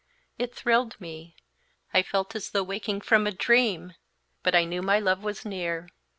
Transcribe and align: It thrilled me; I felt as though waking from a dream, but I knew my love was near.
It 0.39 0.55
thrilled 0.55 0.99
me; 0.99 1.35
I 1.93 2.01
felt 2.01 2.35
as 2.35 2.49
though 2.49 2.63
waking 2.63 3.01
from 3.01 3.27
a 3.27 3.31
dream, 3.31 3.93
but 4.41 4.55
I 4.55 4.63
knew 4.63 4.81
my 4.81 4.97
love 4.97 5.23
was 5.23 5.45
near. 5.45 5.89